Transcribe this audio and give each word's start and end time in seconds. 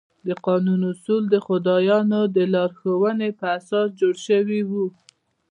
د 0.27 0.29
قانون 0.45 0.81
اصول 0.91 1.23
د 1.29 1.35
خدایانو 1.45 2.21
د 2.35 2.37
لارښوونو 2.53 3.27
پر 3.39 3.47
اساس 3.57 3.87
جوړ 3.99 4.15
شوي 4.27 4.61
وو. 4.69 4.85